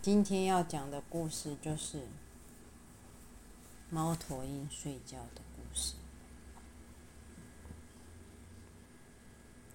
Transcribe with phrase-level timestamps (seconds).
[0.00, 2.06] 今天要讲的故事就是
[3.90, 5.94] 猫头鹰睡觉的故事。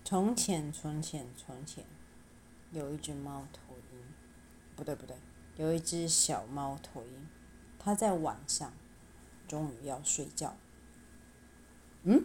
[0.06, 1.84] 从前，从前，从前，
[2.72, 4.00] 有一只猫头鹰，
[4.78, 5.18] 不对，不对，
[5.58, 7.28] 有一只小猫头鹰，
[7.78, 8.72] 它在晚上
[9.46, 10.56] 终于要睡觉。
[12.04, 12.24] 嗯？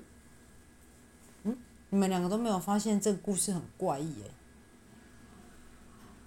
[1.42, 1.58] 嗯？
[1.90, 4.30] 你们两个都没有发现这个故事很怪异哎？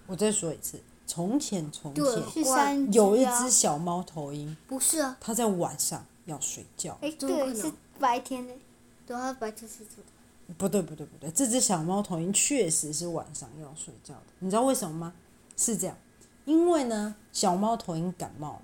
[0.07, 0.83] 我再说一次。
[1.12, 6.98] 从前，从前有一只小猫头鹰，不是啊，它在晚上要睡觉。
[7.02, 8.54] 哎，对，是白天的，
[9.05, 10.02] 对，它白天睡觉。
[10.58, 14.21] 不对，不对，不对，这只小猫头鹰确实是晚上要睡觉的。
[14.40, 15.13] 你知道为什么吗？
[15.58, 15.98] 是这样，
[16.45, 18.62] 因为呢，小猫头鹰感冒了，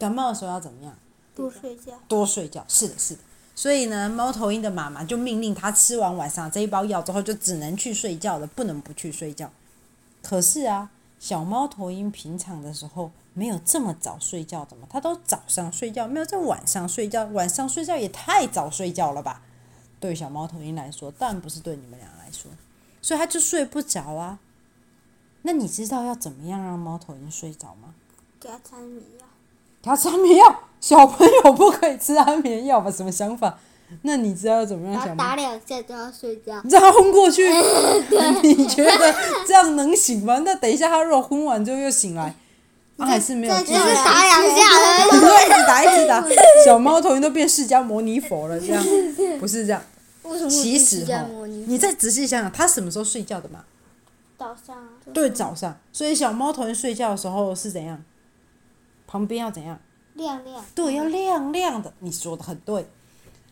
[0.00, 0.98] 感冒的时候要怎么样？
[1.36, 1.92] 多睡觉。
[2.08, 3.20] 多睡觉，是的，是的。
[3.54, 9.52] 所以呢，猫头鹰的妈妈就命令它吃完晚上这一包药之后，就只能去睡觉了，不能不去睡觉。
[10.20, 10.90] 可是啊。
[11.18, 17.24] 小猫头鹰平常的时候没有这么早睡觉的嘛，它都早上睡觉，没有在晚上睡觉。
[17.26, 19.42] 晚上睡觉也太早睡觉了吧？
[20.00, 22.50] 对小猫头鹰来说，当然不是对你们俩来说，
[23.02, 24.38] 所以它就睡不着啊。
[25.42, 27.94] 那你知道要怎么样让猫头鹰睡着吗？
[28.38, 29.26] 给它吃安眠药。
[29.82, 30.60] 给它吃安眠药？
[30.80, 32.90] 小朋友不可以吃安眠药吧？
[32.90, 33.58] 什么想法？
[34.02, 35.16] 那你知道要怎么样？
[35.16, 36.54] 打两下就要睡觉。
[36.64, 37.48] 让他昏过去，
[38.42, 39.14] 你觉得
[39.46, 40.40] 这样能醒吗？
[40.44, 42.34] 那等一下他如果昏完之后又醒来，
[42.96, 43.54] 他还是没有。
[43.58, 46.24] 只是打两下， 一直打一直打，
[46.64, 48.84] 小猫头鹰都变释迦牟尼佛了，这样
[49.40, 49.82] 不是这样。
[50.50, 51.24] 其实哈，
[51.66, 53.64] 你再仔细想想，他什么时候睡觉的嘛？
[54.38, 54.76] 早上。
[55.14, 55.78] 对，早上。
[55.92, 58.02] 所以小猫头鹰睡觉的时候是怎样？
[59.06, 59.80] 旁边要怎样？
[60.14, 60.62] 亮亮。
[60.74, 61.92] 对，要亮亮的。
[62.00, 62.86] 你说的很对。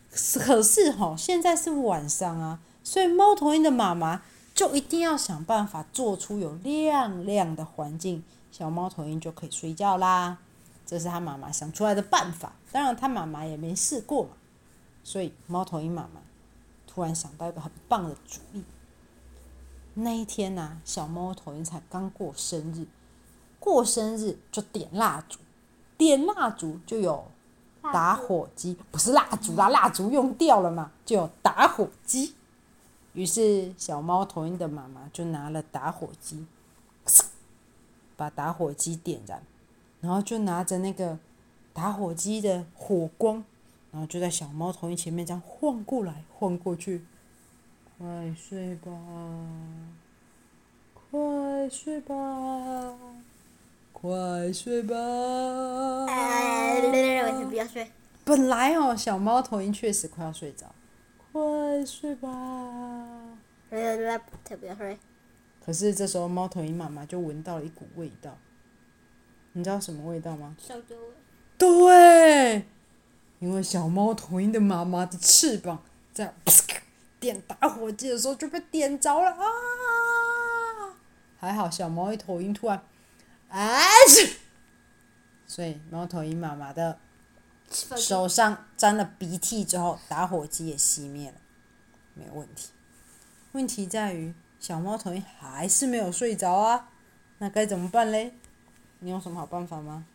[0.09, 4.23] 可是哈，现在是晚上啊，所以猫头鹰的妈妈
[4.55, 10.39] 就一定要想办法做出有亮亮的环境，小猫头鹰就可以睡觉啦。
[10.85, 14.29] 这是他妈妈想出来的办法，当然他妈妈也没试过。
[15.03, 16.21] 所以猫头鹰妈妈
[16.87, 18.63] 突然想到一个很棒的主意。
[19.93, 22.87] 那一天呢、啊，小猫头鹰才刚过生日，
[23.59, 25.39] 过生日就点蜡烛，
[25.97, 27.29] 点蜡烛就有。
[27.91, 32.33] 打火机不是蜡烛啦，蜡烛用掉了嘛，就打火机。
[33.13, 36.45] 于是小猫头鹰的妈妈就拿了打火机，
[38.15, 39.41] 把打火机点燃，
[40.01, 41.17] 然后就拿着那个
[41.73, 43.43] 打火机的火光，
[43.91, 47.05] 然后就在小猫头鹰前面这样晃过来晃过去。
[47.97, 48.91] 快睡吧，
[50.93, 52.15] 快睡吧，
[53.99, 54.95] 快睡吧。
[57.49, 57.91] 不要睡。
[58.23, 60.67] 本来哦，小猫头鹰确实快要睡着，
[61.31, 62.29] 快睡吧。
[63.71, 64.99] 不要睡。
[65.65, 68.37] 可是这时候，猫头鹰妈妈就闻到了一股味道，
[69.53, 70.55] 你知道什么味道吗？
[70.59, 71.01] 烧焦味。
[71.57, 72.67] 对，
[73.39, 75.81] 因为小猫头鹰的妈妈的翅膀
[76.13, 76.31] 在
[77.19, 79.41] 点打火机的时候就被点着了啊！
[81.39, 82.79] 还好小猫头鹰突然，
[83.49, 83.81] 哎，
[85.47, 86.99] 所以猫头鹰妈妈的。
[87.97, 91.35] 手上沾了鼻涕之后，打火机也熄灭了，
[92.13, 92.69] 没有问题。
[93.51, 96.87] 问题在于小猫头鹰还是没有睡着啊，
[97.39, 98.33] 那该怎么办嘞？
[98.99, 100.05] 你有什么好办法吗？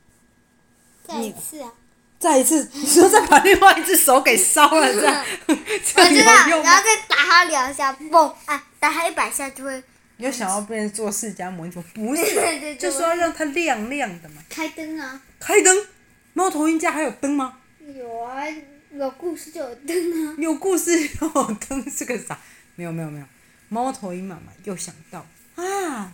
[1.06, 1.74] 再一次啊！
[2.18, 6.70] 再一次，你说再把另外一只手给烧了，这样这样有用吗？
[6.70, 8.34] 然后再打它两下，嘣！
[8.46, 9.84] 啊，打它一百下就会。
[10.16, 11.82] 你有想要变成做释迦牟尼佛？
[11.94, 14.42] 不是，就说要让它亮亮的嘛。
[14.48, 15.22] 开灯啊！
[15.40, 15.86] 开灯。
[16.34, 17.58] 猫头鹰家还有灯吗？
[17.94, 18.44] 有啊，
[18.92, 20.34] 有故事就有灯啊。
[20.38, 22.38] 有故事有灯是个啥？
[22.74, 23.26] 没有没有没有。
[23.68, 26.12] 猫头鹰妈妈又想到啊，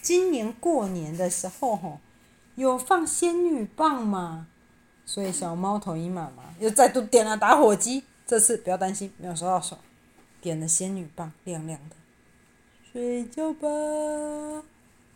[0.00, 2.00] 今年过年的时候吼，
[2.54, 4.46] 有放仙女棒嘛，
[5.04, 8.04] 所以小猫头鹰妈妈又再度点了打火机。
[8.26, 9.76] 这次不要担心，没有收到手，
[10.40, 11.96] 点了仙女棒，亮亮的。
[12.92, 13.68] 睡觉吧，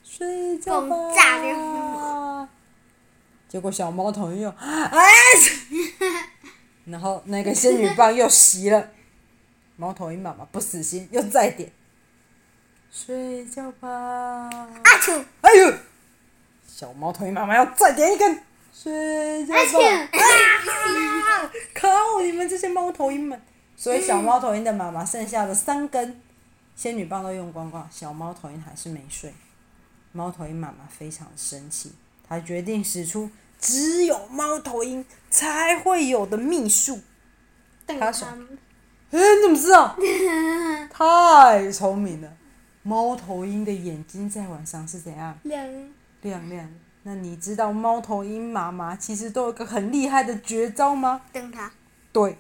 [0.04, 2.48] 睡觉吧。
[3.48, 5.10] 结果小猫头鹰又哎，
[6.86, 8.90] 然后那个仙女棒又熄了，
[9.76, 11.72] 猫头鹰妈妈不死心，又再点，
[12.92, 13.88] 睡觉吧。
[13.90, 15.24] 阿嚏！
[15.40, 15.74] 哎呦，
[16.66, 18.40] 小猫头鹰妈妈要再点一根，
[18.72, 19.60] 睡觉吧。
[20.12, 21.50] 啊！
[21.74, 23.40] 可恶，你们这些猫头鹰们！
[23.76, 26.20] 所以小猫头鹰的妈妈剩下的三根
[26.74, 29.32] 仙女棒都用光光，小猫头鹰还是没睡。
[30.12, 31.92] 猫头鹰妈妈非常生气，
[32.28, 33.30] 她决定使出。
[33.60, 37.00] 只有猫头鹰才会有的秘术，
[37.86, 38.28] 他说
[39.10, 39.96] ：“哎，你怎么知道？
[40.92, 42.30] 太聪明了！
[42.82, 45.38] 猫头鹰的眼睛在晚上是怎样？
[45.44, 45.66] 亮。
[46.20, 46.68] 亮亮。
[47.04, 51.22] 那你知道猫头鹰妈妈其实都有个很厉害的绝招吗？
[51.32, 51.72] 瞪它。
[52.12, 52.36] 对，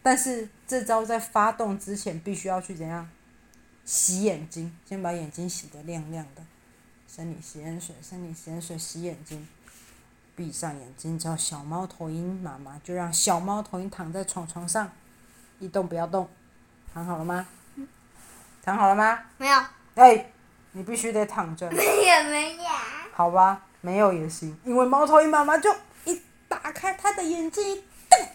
[0.00, 3.08] 但是这招在发动之前必须要去怎样？
[3.84, 6.42] 洗眼睛，先把眼睛洗得亮亮的，
[7.08, 9.46] 生理洗眼水，生理洗眼水洗眼睛。
[10.34, 14.90] 闭上眼睛之后，小猫头鹰妈妈就让小猫头鹰躺在床床上，
[15.58, 16.28] 一动不要动。
[16.94, 17.46] 躺好了吗？
[18.62, 19.18] 躺好了吗？
[19.36, 19.62] 没有。
[19.96, 20.30] 哎，
[20.72, 21.70] 你必须得躺着。
[21.70, 22.62] 没有没有。
[23.12, 25.74] 好吧，没有也行，因为猫头鹰妈妈就
[26.06, 28.28] 一打开它的眼睛，瞪。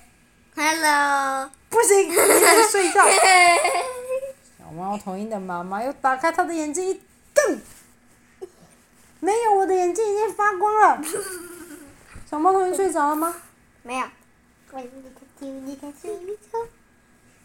[0.56, 1.50] Hello。
[1.70, 3.04] 不行，你得睡觉。
[4.68, 7.02] 小猫头鹰的妈妈又打开它的眼睛，一
[7.34, 7.62] 瞪。
[9.22, 11.02] 没有，我的眼睛已经发光了。
[12.30, 13.34] 小猫头鹰睡着了吗？
[13.84, 14.06] 没有。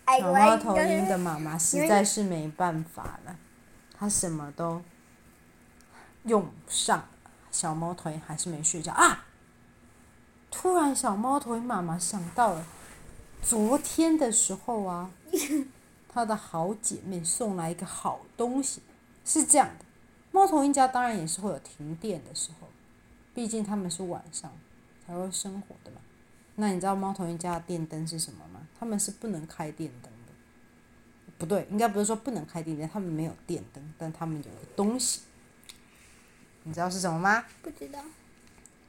[0.05, 3.37] 小猫头鹰的妈妈实在是没办法了，
[3.97, 4.83] 它什么都
[6.25, 7.05] 用不上。
[7.53, 9.27] 小猫头鹰还是没睡觉啊！
[10.51, 12.67] 突然，小猫头鹰妈妈想到了
[13.41, 15.13] 昨天的时候啊，
[16.13, 18.83] 她的好姐妹送来一个好东西。
[19.25, 19.85] 是这样的，
[20.33, 22.69] 猫头鹰家当然也是会有停电的时候，
[23.33, 24.53] 毕竟他们是晚上
[25.07, 25.99] 才会生活的嘛。
[26.57, 28.67] 那你知道猫头鹰家的电灯是什么吗？
[28.79, 30.33] 他们是不能开电灯的。
[31.39, 35.23] 不对，应该不是说不能开电灯，他们没有电灯，但他们有个东西。
[36.65, 37.45] 你知道是什么吗？
[37.63, 38.01] 不知道。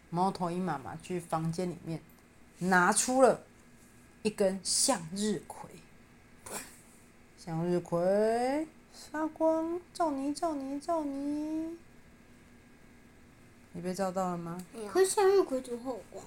[0.10, 2.02] 猫头鹰妈妈去房间里面
[2.58, 3.44] 拿出了
[4.24, 5.70] 一根向日葵。
[7.46, 11.76] 向日葵发光，照你，照你，照你。
[13.74, 14.66] 你被照到了吗？
[14.90, 16.24] 可是向日葵多好光。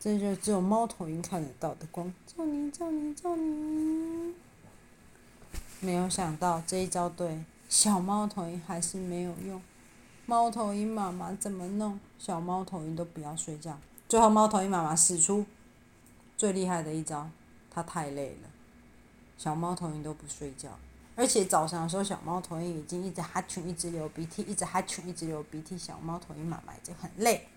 [0.00, 4.34] 这就只有猫头鹰看得到的光，照你，照你，照你。
[5.78, 9.62] 没有想到这一招对小猫头鹰还是没有用。
[10.26, 13.78] 猫头鹰妈妈怎么弄，小猫头鹰都不要睡觉。
[14.08, 15.46] 最后，猫头鹰妈妈使出
[16.36, 17.30] 最厉害的一招，
[17.70, 18.48] 它太累了，
[19.36, 20.78] 小猫头鹰都不睡觉。
[21.14, 25.76] 而且早上的时候，小猫头鹰已经一直哈啾，一直流鼻涕，一直哈啾，一直流鼻涕。
[25.76, 27.48] 小猫头鹰妈妈已经很累。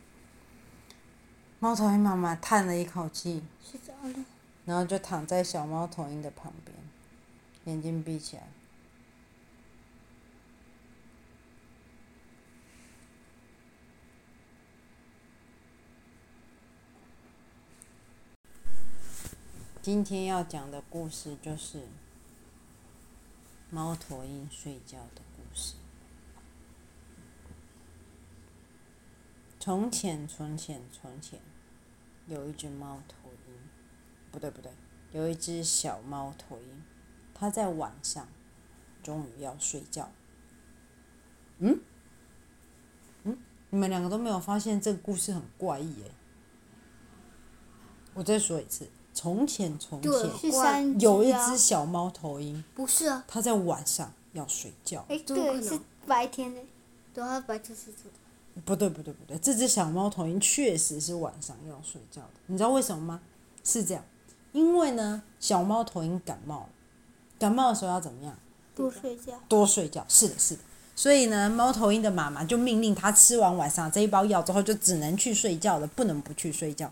[1.60, 4.26] 猫头鹰妈妈叹了一口气，睡着了，
[4.66, 6.78] 然后就躺在小猫头鹰的旁边，
[7.64, 8.44] 眼睛闭起来。
[19.86, 21.84] 今天要讲的故事就是
[23.70, 25.76] 猫头鹰睡觉的故事。
[29.60, 31.40] 从前，从前，从前，
[32.26, 33.54] 有一只猫头鹰，
[34.32, 34.72] 不对，不对，
[35.12, 36.84] 有一只小猫头鹰，
[37.36, 38.28] 它在晚上
[39.04, 40.10] 终于要睡觉。
[41.60, 41.80] 嗯？
[43.24, 43.38] 嗯？
[43.70, 46.12] 你们两个都没有发现这个故事很怪异耶？
[48.16, 55.04] 我再说一次，从前，从前，有一只小猫头鹰，不是啊，它在晚上要睡觉。
[55.08, 56.62] 哎，对，是白天的，
[57.14, 58.62] 对，它白天是做的。
[58.66, 62.30] 不对不对不对，这只小猫头鹰确实是晚上要睡觉的。
[62.48, 63.22] 你知道为什么吗？
[63.64, 64.04] 是这样，
[64.52, 66.70] 因为呢，小猫头鹰感冒了，
[67.40, 68.38] 感冒的时候要怎么样？
[68.76, 69.34] 多睡觉。
[69.48, 70.62] 多睡觉，是的，是的。
[70.94, 76.92] 所以呢，猫头鹰的妈妈就命令它吃完晚上这一包药之后，就只能去睡觉了，不能不去睡觉。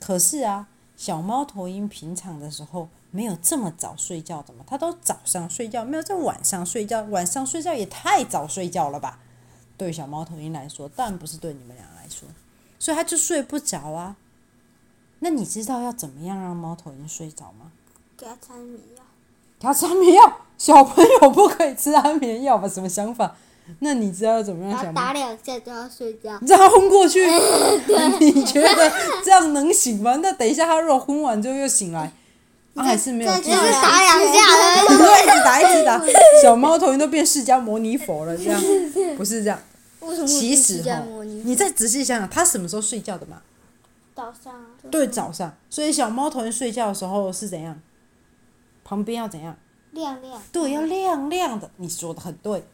[0.00, 0.68] 可是啊，
[1.02, 7.02] 小猫头鹰平常的时候没有这么早睡觉的嘛，它都早上睡觉，没有在晚上睡觉。
[7.02, 9.18] 晚上睡觉也太早睡觉了吧？
[9.76, 12.28] 对小猫头鹰来说，但不是对你们俩来说，
[12.78, 14.14] 所以它就睡不着啊。
[15.18, 17.72] 那你知道要怎么样让猫头鹰睡着吗？
[18.16, 19.02] 给它吃安眠药。
[19.58, 20.36] 给它吃安眠药？
[20.56, 22.68] 小朋友不可以吃安眠药吧？
[22.68, 23.34] 什么想法？
[23.78, 24.94] 那你知道怎么样？
[24.94, 26.30] 打两下就要睡觉。
[26.46, 27.24] 让它昏过去？
[28.20, 28.92] 你觉得
[29.24, 30.16] 这样能醒吗？
[30.22, 32.12] 那等一下他如果昏完之后又醒来，
[32.74, 33.32] 啊、还是没有。
[33.36, 34.40] 只是打两下。
[34.88, 36.00] 你一直打一直打，
[36.42, 38.60] 小猫头鹰都变释迦牟尼佛了，这样
[39.16, 39.58] 不是这样。
[40.26, 41.02] 其实哈，
[41.44, 43.42] 你再仔细想想，他什么时候睡觉的嘛？
[44.14, 44.52] 早上。
[44.90, 45.54] 对，早上。
[45.70, 47.80] 所以小猫头鹰睡觉的时候是怎样？
[48.84, 49.56] 旁边要怎样？
[49.92, 50.42] 亮亮。
[50.50, 51.70] 对，要亮亮的。
[51.76, 52.64] 你说的很对。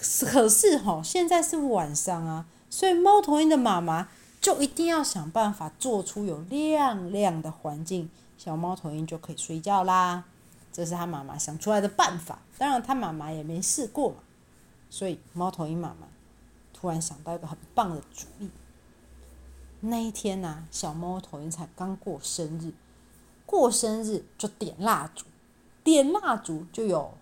[0.00, 4.08] 可是哈，现在是晚上啊，所以猫头鹰的妈妈
[4.40, 10.24] 就一定要想办法做出有亮亮的环境，小猫头鹰就可以睡觉啦。
[10.72, 12.38] 这是他妈妈想出来的办法。
[12.56, 14.14] 当然，他妈妈也没试过。
[14.88, 16.06] 所以，猫头鹰妈妈。
[16.72, 18.48] 突然想到一个很棒的主意。
[19.80, 22.72] 那一天呢、小猫头鹰才刚过生日，
[23.44, 25.26] 过生日就点蜡烛，
[25.84, 27.12] 点蜡烛就有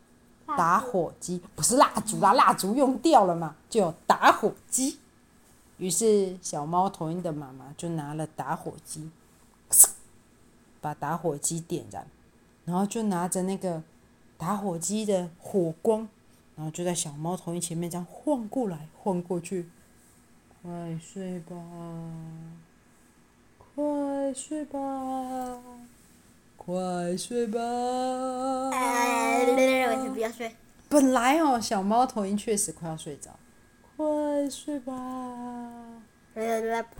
[0.56, 4.98] 打火机，不是蜡烛啦，蜡烛用掉了嘛，就有打火机。
[5.76, 9.10] 于是小猫头鹰的妈妈就拿了打火机，
[10.80, 12.06] 把打火机点燃，
[12.64, 13.82] 然后就拿着那个
[14.36, 16.08] 打火机的火光，
[16.56, 19.68] 然后就在小猫头鹰前面这样晃过来晃过去。
[20.62, 21.56] 快睡吧，
[23.76, 24.78] 快睡吧，
[26.68, 27.58] 快睡吧。
[28.72, 30.54] 哎，我是不要睡。
[30.90, 33.30] 本来哦，小猫头鹰确实快要睡着。
[33.96, 34.06] 快
[34.50, 34.92] 睡吧。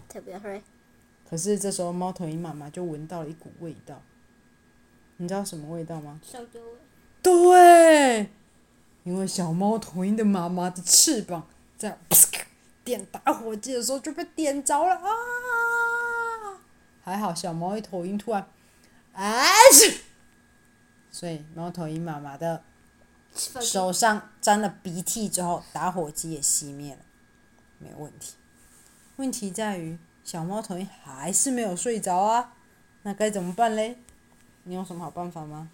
[0.08, 0.62] 特别睡。
[1.28, 4.00] 可是这时候，猫头鹰妈妈就闻到了一股味道。
[5.18, 6.18] 你知道什么味道吗？
[6.24, 6.78] 烧焦味。
[7.22, 8.30] 对，
[9.04, 11.46] 因为小猫头鹰的妈妈的翅膀
[11.76, 11.98] 在
[12.82, 15.10] 点打火机的时候就被点着了啊！
[17.02, 18.48] 还好小猫头鹰突然，
[19.18, 19.44] 哎，
[21.10, 22.62] 所以猫头鹰妈妈的。
[23.60, 27.00] 手上沾了鼻涕之后，打火机也熄灭了，
[27.78, 28.34] 没有问题。
[29.16, 32.54] 问题在于小猫头鹰还是没有睡着啊，
[33.02, 33.98] 那该怎么办嘞？
[34.64, 35.68] 你有什么好办法吗？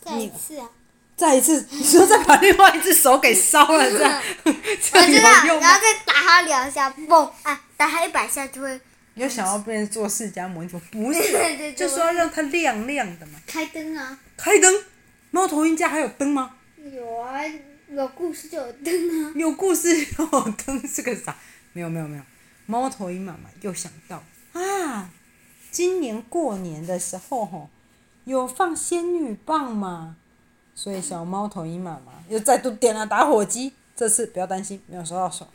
[0.00, 0.70] 再一次啊！
[1.14, 5.68] 再一次，你说再把另外一只手给烧了，这样 这样有用吗？
[5.68, 7.30] 然后再打它两下，嘣！
[7.42, 8.80] 啊，打它一百下就会。
[9.16, 10.78] 你有想要变成做释迦牟尼佛？
[10.92, 13.40] 不是，就说要让它亮亮的嘛。
[13.46, 14.20] 开灯啊！
[14.36, 14.84] 开灯。
[15.30, 16.56] 猫头鹰家还有灯吗？
[16.92, 17.40] 有啊，
[17.88, 19.32] 有故事就有灯啊。
[19.34, 21.34] 有故事就有灯是个啥？
[21.72, 22.22] 没有没有没有。
[22.66, 25.10] 猫头鹰妈妈又想到啊，
[25.70, 27.70] 今年过年的时候吼，
[28.24, 30.16] 有放仙女棒嘛，
[30.74, 33.72] 所以小猫头鹰妈妈又再度点了打火机。
[33.96, 35.48] 这次不要担心，没有收到手，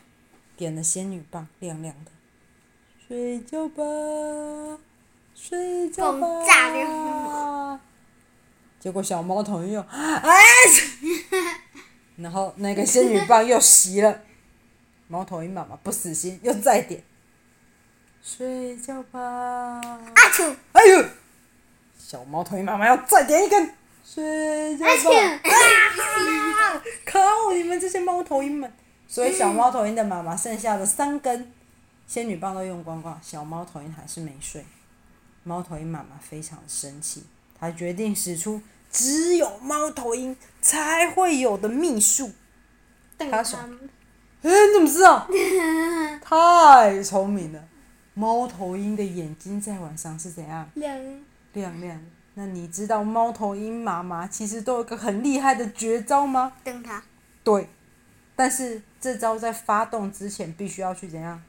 [0.56, 2.10] 点了仙女棒，亮亮的。
[3.12, 3.84] 睡觉吧，
[5.34, 7.78] 睡觉吧。
[8.80, 10.40] 结果小猫头鹰又，哎，
[12.16, 14.22] 然后那个仙女棒又熄了，
[15.08, 17.02] 猫头鹰妈妈不死心，又再点，
[18.22, 19.20] 睡觉吧。
[19.20, 20.00] 啊
[20.32, 20.56] 嚏！
[20.72, 21.04] 哎呦，
[21.98, 24.90] 小猫头鹰妈妈要再点一根，睡觉吧。
[25.20, 26.80] 啊！
[27.04, 28.72] 可恶，你们这些猫头鹰们！
[29.06, 31.52] 所以小猫头鹰的妈妈剩下的三根
[32.06, 34.64] 仙女棒都用光光，小猫头鹰还是没睡。
[35.44, 37.24] 猫头鹰妈妈非常生气。
[37.58, 42.30] 她决定使出只有猫头鹰才会有的秘术。
[43.18, 43.58] 他说
[44.42, 45.28] ：“哎，你怎么知道？
[46.22, 47.68] 太聪明了！
[48.14, 50.68] 猫头鹰的眼睛在晚上是怎样？
[50.74, 50.98] 亮
[51.52, 52.00] 亮亮。
[52.34, 56.52] 那你知道猫头鹰妈妈其实都有个很厉害的绝招吗？
[57.44, 57.68] 对，
[58.34, 61.40] 但是这招在发动之前必须要去怎样？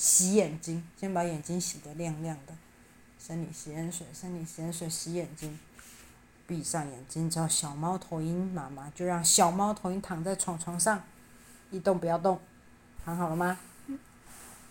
[0.00, 2.54] 洗眼睛，先把眼睛洗得亮亮的。”
[3.20, 5.60] 生理食盐水，生理食盐水洗眼睛，
[6.46, 11.04] 闭上眼睛之后，小猫头鹰妈妈就让小猫头鹰躺在床床上，
[11.70, 12.40] 一动不要动，
[13.04, 13.58] 躺好了吗？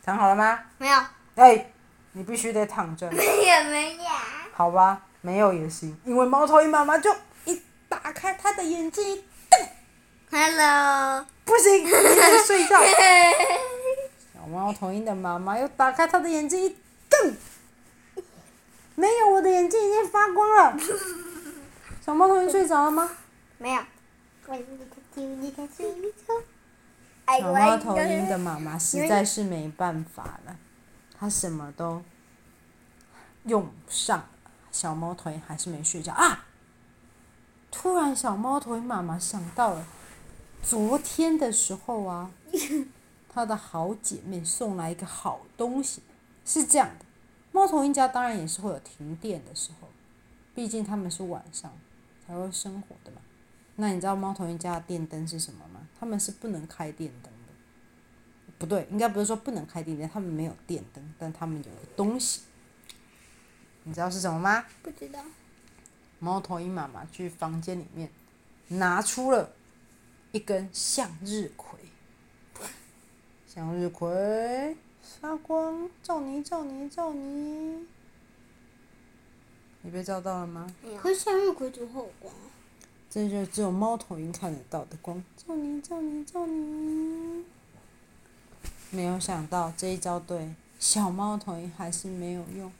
[0.03, 0.59] 躺好了吗？
[0.79, 0.99] 没有。
[1.35, 1.67] 哎，
[2.13, 3.11] 你必须得躺着。
[3.11, 4.03] 没有没有。
[4.51, 9.69] 好吧，没有也行，因为猫头鹰妈妈就一打开它的眼睛，瞪。
[10.31, 11.23] Hello。
[11.45, 12.79] 不行，你得睡觉。
[14.49, 16.75] 小猫头鹰的妈妈又打开它的眼睛，一
[17.07, 17.35] 瞪。
[18.95, 20.75] 没有，我的眼睛已经发光了。
[22.03, 23.11] 小猫头鹰睡着了吗？
[23.59, 23.81] 没有。
[27.27, 30.57] 小猫头鹰的妈妈实在是没办法了，
[31.19, 32.01] 它什么都
[33.43, 34.27] 用不上。
[34.71, 36.45] 小猫头鹰还是没睡觉啊！
[37.69, 39.85] 突然，小猫头鹰妈妈想到了，
[40.63, 42.31] 昨天的时候啊，
[43.29, 46.01] 她的好姐妹送来一个好东西，
[46.43, 47.05] 是这样的。
[47.51, 49.87] 猫头鹰家当然也是会有停电的时候，
[50.53, 51.71] 毕竟他们是晚上
[52.25, 53.21] 才会生活的嘛。
[53.75, 55.87] 那你知道猫头鹰家的电灯是什么吗？
[55.99, 57.53] 他们是不能开电灯的。
[58.57, 62.41] 不对，应该不是说不能开电灯，他们没有电灯，但他们有个东西。
[63.83, 64.65] 你知道是什么吗？
[64.83, 65.23] 不知道。
[66.19, 68.11] 猫头鹰妈妈去房间里面
[68.67, 69.53] 拿出了
[70.33, 71.78] 一根向日葵，
[73.51, 74.77] 向日葵。
[75.19, 77.87] 发光，照你，照你，照你。
[79.81, 80.71] 你被照到了吗？
[81.01, 82.31] 可是向日葵怎么会有光？
[83.09, 85.23] 这就只有猫头鹰看得到的光。
[85.35, 87.43] 照你，照你，照你。
[88.91, 92.71] 没有想到这一招对小猫头鹰还是没有用。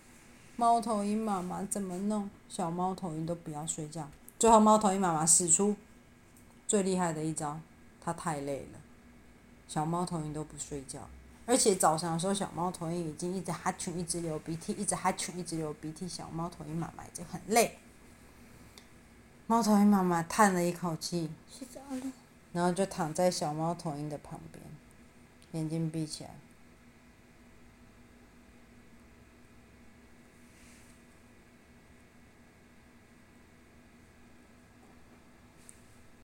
[0.55, 4.07] 猫头鹰妈妈怎么弄，小猫头鹰都不要睡觉。
[4.37, 5.75] 最后，猫头鹰妈妈使出
[6.67, 7.59] 最厉害的一招，
[7.99, 8.79] 它太累了，
[9.69, 11.07] 小猫头鹰都不睡觉。
[11.45, 16.07] 而且早上的时候，小猫头鹰已经一直哈啾，一直流鼻涕，一直哈啾，一直流鼻涕。
[16.07, 17.77] 小猫头鹰妈妈已经很累，
[19.47, 21.29] 猫头鹰妈妈叹了一口气，
[22.51, 24.63] 然后就躺在小猫头鹰的旁边，
[25.53, 26.31] 眼睛闭起来。